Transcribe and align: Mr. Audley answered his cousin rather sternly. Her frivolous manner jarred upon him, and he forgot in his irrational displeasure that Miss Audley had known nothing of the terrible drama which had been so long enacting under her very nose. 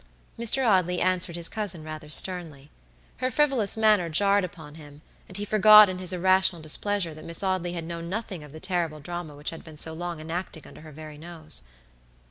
Mr. 0.39 0.67
Audley 0.67 0.99
answered 0.99 1.35
his 1.35 1.47
cousin 1.47 1.83
rather 1.83 2.09
sternly. 2.09 2.71
Her 3.17 3.29
frivolous 3.29 3.77
manner 3.77 4.09
jarred 4.09 4.43
upon 4.43 4.73
him, 4.73 5.03
and 5.27 5.37
he 5.37 5.45
forgot 5.45 5.89
in 5.89 5.99
his 5.99 6.11
irrational 6.11 6.59
displeasure 6.59 7.13
that 7.13 7.23
Miss 7.25 7.43
Audley 7.43 7.73
had 7.73 7.83
known 7.85 8.09
nothing 8.09 8.43
of 8.43 8.51
the 8.51 8.59
terrible 8.59 8.99
drama 8.99 9.35
which 9.35 9.51
had 9.51 9.63
been 9.63 9.77
so 9.77 9.93
long 9.93 10.19
enacting 10.19 10.65
under 10.65 10.81
her 10.81 10.91
very 10.91 11.19
nose. 11.19 11.61